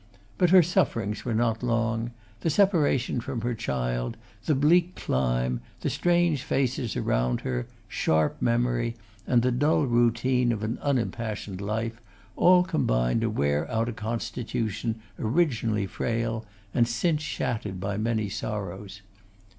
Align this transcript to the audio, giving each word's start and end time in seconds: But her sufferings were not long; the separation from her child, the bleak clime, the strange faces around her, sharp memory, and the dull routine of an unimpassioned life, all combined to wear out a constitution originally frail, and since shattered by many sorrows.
But 0.39 0.49
her 0.49 0.63
sufferings 0.63 1.25
were 1.25 1.35
not 1.35 1.61
long; 1.61 2.09
the 2.39 2.49
separation 2.49 3.21
from 3.21 3.41
her 3.41 3.53
child, 3.53 4.17
the 4.45 4.55
bleak 4.55 4.95
clime, 4.95 5.61
the 5.81 5.91
strange 5.91 6.41
faces 6.41 6.95
around 6.97 7.41
her, 7.41 7.67
sharp 7.87 8.41
memory, 8.41 8.95
and 9.27 9.43
the 9.43 9.51
dull 9.51 9.85
routine 9.85 10.51
of 10.51 10.63
an 10.63 10.79
unimpassioned 10.81 11.61
life, 11.61 12.01
all 12.35 12.63
combined 12.63 13.21
to 13.21 13.29
wear 13.29 13.69
out 13.69 13.89
a 13.89 13.93
constitution 13.93 14.99
originally 15.19 15.85
frail, 15.85 16.47
and 16.73 16.87
since 16.87 17.21
shattered 17.21 17.79
by 17.79 17.95
many 17.95 18.27
sorrows. 18.27 19.03